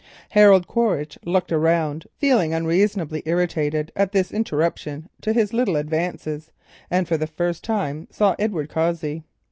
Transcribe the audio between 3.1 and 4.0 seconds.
irritated